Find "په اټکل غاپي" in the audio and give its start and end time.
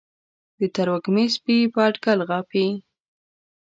1.73-2.67